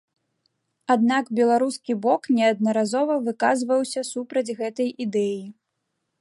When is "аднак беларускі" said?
0.93-1.95